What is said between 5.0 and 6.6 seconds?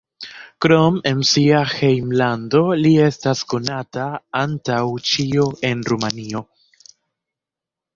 ĉio en Rumanio.